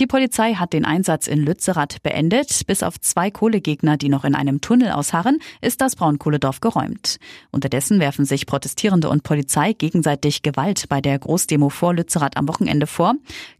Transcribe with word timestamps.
Die 0.00 0.08
Polizei 0.08 0.54
hat 0.54 0.72
den 0.72 0.84
Einsatz 0.84 1.28
in 1.28 1.38
Lützerath 1.38 2.02
beendet. 2.02 2.66
Bis 2.66 2.82
auf 2.82 3.00
zwei 3.00 3.30
Kohlegegner, 3.30 3.96
die 3.96 4.08
noch 4.08 4.24
in 4.24 4.34
einem 4.34 4.60
Tunnel 4.60 4.90
ausharren, 4.90 5.38
ist 5.60 5.80
das 5.80 5.94
Braunkohledorf 5.94 6.60
geräumt. 6.60 7.18
Unterdessen 7.52 8.00
werfen 8.00 8.24
sich 8.24 8.46
Protestierende 8.46 9.08
und 9.08 9.22
Polizei 9.22 9.72
gegenseitig 9.72 10.42
Gewalt 10.42 10.88
bei 10.88 11.00
der 11.00 11.16
Großdemo 11.20 11.68
vor 11.70 11.94
Lützerath 11.94 12.36
am 12.36 12.48
Wochenende 12.48 12.88
vor. 12.88 13.14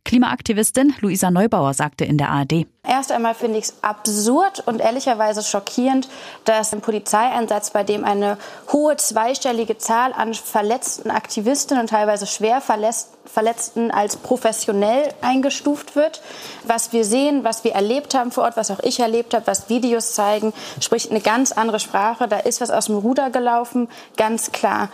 Klimaaktivistin 0.05 0.95
Luisa 1.01 1.31
Neubauer 1.31 1.73
sagte 1.73 2.05
in 2.05 2.19
der 2.19 2.31
ARD. 2.31 2.67
Erst 2.87 3.13
einmal 3.13 3.35
finde 3.35 3.59
ich 3.59 3.67
es 3.67 3.83
absurd 3.83 4.63
und 4.67 4.81
ehrlicherweise 4.81 5.43
schockierend, 5.43 6.09
dass 6.45 6.75
ein 6.75 6.81
Polizeieinsatz, 6.81 7.71
bei 7.71 7.85
dem 7.85 8.05
eine 8.05 8.39
hohe 8.73 8.97
zweistellige 8.97 9.79
Zahl 9.79 10.13
an 10.13 10.35
verletzten 10.35 11.11
Aktivistinnen 11.11 11.83
und 11.83 11.91
teilweise 11.91 12.27
schwer 12.27 12.61
Verletzten 12.61 13.14
als 13.91 14.17
professionell 14.17 15.13
eingestuft 15.21 15.97
wird. 15.97 16.23
Was 16.67 16.93
wir 16.93 17.05
sehen, 17.05 17.45
was 17.45 17.65
wir 17.65 17.73
erlebt 17.73 18.15
haben 18.15 18.31
vor 18.31 18.45
Ort, 18.45 18.57
was 18.57 18.71
auch 18.71 18.81
ich 18.81 19.01
erlebt 19.01 19.35
habe, 19.35 19.47
was 19.47 19.69
Videos 19.69 20.15
zeigen, 20.15 20.53
spricht 20.81 21.11
eine 21.11 21.21
ganz 21.21 21.53
andere 21.53 21.81
Sprache. 21.81 22.29
Da 22.29 22.39
ist 22.39 22.61
was 22.61 22.71
aus 22.71 22.87
dem 22.87 22.97
Ruder 22.97 23.31
gelaufen, 23.31 23.89
ganz 24.17 24.53
klar. 24.53 24.91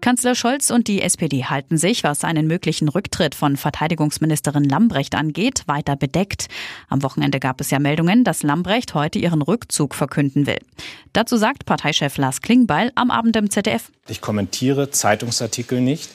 Kanzler 0.00 0.34
Scholz 0.34 0.70
und 0.70 0.88
die 0.88 1.02
SPD 1.02 1.44
halten 1.44 1.76
sich, 1.76 2.04
was 2.04 2.24
einen 2.24 2.46
möglichen 2.46 2.88
Rücktritt 2.88 3.34
von 3.34 3.56
Verteidigungsministerin 3.56 4.64
Lambrecht 4.64 5.14
angeht, 5.14 5.64
weiter 5.66 5.94
bedeckt. 5.94 6.48
Am 6.88 7.02
Wochenende 7.02 7.38
gab 7.38 7.60
es 7.60 7.70
ja 7.70 7.78
Meldungen, 7.78 8.24
dass 8.24 8.42
Lambrecht 8.42 8.94
heute 8.94 9.18
ihren 9.18 9.42
Rückzug 9.42 9.94
verkünden 9.94 10.46
will. 10.46 10.58
Dazu 11.12 11.36
sagt 11.36 11.66
Parteichef 11.66 12.16
Lars 12.16 12.40
Klingbeil 12.40 12.92
am 12.94 13.10
Abend 13.10 13.36
im 13.36 13.50
ZDF. 13.50 13.90
Ich 14.08 14.22
kommentiere 14.22 14.90
Zeitungsartikel 14.90 15.80
nicht. 15.80 16.10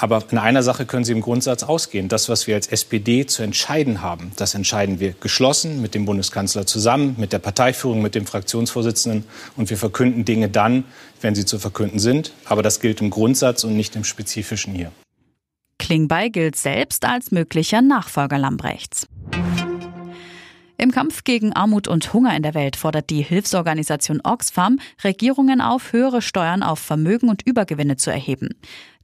Aber 0.00 0.22
in 0.30 0.38
einer 0.38 0.62
Sache 0.62 0.86
können 0.86 1.04
Sie 1.04 1.12
im 1.12 1.20
Grundsatz 1.20 1.64
ausgehen. 1.64 2.08
Das, 2.08 2.28
was 2.28 2.46
wir 2.46 2.54
als 2.54 2.68
SPD 2.68 3.26
zu 3.26 3.42
entscheiden 3.42 4.00
haben, 4.00 4.30
das 4.36 4.54
entscheiden 4.54 5.00
wir 5.00 5.12
geschlossen 5.12 5.82
mit 5.82 5.94
dem 5.94 6.04
Bundeskanzler 6.04 6.66
zusammen, 6.66 7.16
mit 7.18 7.32
der 7.32 7.40
Parteiführung, 7.40 8.00
mit 8.00 8.14
dem 8.14 8.24
Fraktionsvorsitzenden. 8.24 9.24
Und 9.56 9.70
wir 9.70 9.76
verkünden 9.76 10.24
Dinge 10.24 10.48
dann, 10.48 10.84
wenn 11.20 11.34
sie 11.34 11.44
zu 11.44 11.58
verkünden 11.58 11.98
sind. 11.98 12.32
Aber 12.44 12.62
das 12.62 12.78
gilt 12.78 13.00
im 13.00 13.10
Grundsatz 13.10 13.64
und 13.64 13.76
nicht 13.76 13.96
im 13.96 14.04
Spezifischen 14.04 14.72
hier. 14.72 14.92
Klingbeil 15.80 16.30
gilt 16.30 16.54
selbst 16.54 17.04
als 17.04 17.32
möglicher 17.32 17.82
Nachfolger 17.82 18.38
Lambrechts. 18.38 19.06
Im 20.80 20.92
Kampf 20.92 21.24
gegen 21.24 21.52
Armut 21.52 21.88
und 21.88 22.12
Hunger 22.14 22.36
in 22.36 22.44
der 22.44 22.54
Welt 22.54 22.76
fordert 22.76 23.10
die 23.10 23.22
Hilfsorganisation 23.22 24.20
Oxfam 24.22 24.78
Regierungen 25.02 25.60
auf, 25.60 25.92
höhere 25.92 26.22
Steuern 26.22 26.62
auf 26.62 26.78
Vermögen 26.78 27.28
und 27.28 27.42
Übergewinne 27.42 27.96
zu 27.96 28.12
erheben. 28.12 28.50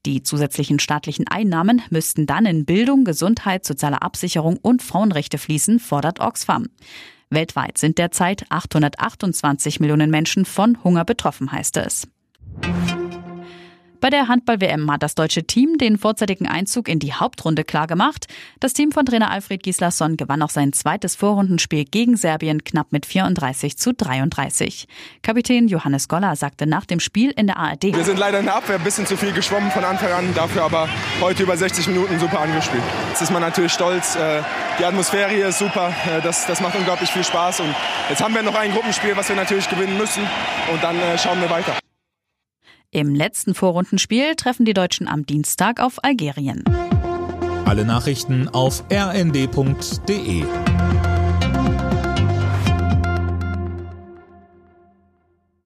Die 0.07 0.23
zusätzlichen 0.23 0.79
staatlichen 0.79 1.27
Einnahmen 1.27 1.83
müssten 1.91 2.27
dann 2.27 2.47
in 2.47 2.65
Bildung, 2.65 3.05
Gesundheit, 3.05 3.65
soziale 3.65 4.03
Absicherung 4.03 4.57
und 4.63 4.85
Frauenrechte 4.85 5.37
fließen, 5.37 5.81
fordert 5.81 6.21
Oxfam. 6.21 6.69
Weltweit 7.29 7.77
sind 7.79 7.99
derzeit 7.99 8.45
828 8.51 9.81
Millionen 9.81 10.11
Menschen 10.11 10.45
von 10.45 10.83
Hunger 10.85 11.05
betroffen, 11.05 11.51
heißt 11.51 11.79
es. 11.79 12.07
Bei 14.05 14.11
der 14.11 14.29
Handball-WM 14.29 14.93
hat 14.93 15.03
das 15.03 15.15
deutsche 15.15 15.45
Team 15.45 15.79
den 15.79 15.97
vorzeitigen 15.97 16.47
Einzug 16.47 16.91
in 16.91 16.99
die 16.99 17.15
Hauptrunde 17.15 17.65
klargemacht. 17.65 18.27
Das 18.61 18.75
Team 18.75 18.93
von 18.93 19.07
Trainer 19.07 19.31
Alfred 19.31 19.63
Gislason 19.63 20.19
gewann 20.19 20.43
auch 20.43 20.51
sein 20.51 20.75
zweites 20.75 21.17
Vorrundenspiel 21.17 21.87
gegen 21.87 22.15
Serbien 22.19 22.65
knapp 22.65 22.89
mit 22.93 23.07
34 23.07 23.79
zu 23.79 23.95
33. 23.95 24.89
Kapitän 25.23 25.69
Johannes 25.69 26.07
Goller 26.09 26.37
sagte 26.37 26.67
nach 26.67 26.85
dem 26.85 27.01
Spiel 27.01 27.31
in 27.31 27.47
der 27.47 27.57
ARD. 27.57 27.97
Wir 27.97 28.05
sind 28.05 28.19
leider 28.19 28.41
in 28.41 28.45
der 28.45 28.57
Abwehr 28.57 28.77
ein 28.77 28.85
bisschen 28.85 29.07
zu 29.07 29.17
viel 29.17 29.33
geschwommen 29.33 29.71
von 29.71 29.85
Anfang 29.85 30.13
an, 30.13 30.35
dafür 30.35 30.65
aber 30.65 30.87
heute 31.23 31.43
über 31.43 31.57
60 31.57 31.89
Minuten 31.89 32.21
super 32.21 32.41
angespielt. 32.41 32.85
Jetzt 33.09 33.23
ist 33.23 33.33
man 33.33 33.41
natürlich 33.41 33.73
stolz. 33.73 34.17
Äh, 34.17 34.43
die 34.79 34.85
Atmosphäre 34.85 35.31
hier 35.31 35.49
ist 35.49 35.61
super. 35.61 35.95
Äh, 36.15 36.21
das, 36.21 36.47
das 36.47 36.61
macht 36.61 36.77
unglaublich 36.77 37.09
viel 37.09 37.25
Spaß. 37.25 37.61
Und 37.61 37.75
jetzt 38.11 38.23
haben 38.23 38.35
wir 38.35 38.43
noch 38.43 38.55
ein 38.55 38.71
Gruppenspiel, 38.71 39.17
was 39.17 39.31
wir 39.31 39.37
natürlich 39.37 39.67
gewinnen 39.71 39.97
müssen. 39.97 40.25
Und 40.71 40.85
dann 40.85 40.99
äh, 40.99 41.17
schauen 41.17 41.41
wir 41.41 41.49
weiter. 41.49 41.75
Im 42.95 43.13
letzten 43.13 43.57
Vorrundenspiel 43.57 44.37
treffen 44.37 44.65
die 44.65 44.73
Deutschen 44.73 45.09
am 45.09 45.27
Dienstag 45.27 45.81
auf 45.81 46.05
Algerien. 46.05 46.63
Alle 47.65 47.85
Nachrichten 47.85 48.49
auf 48.49 48.85
rnd.de 48.89 50.45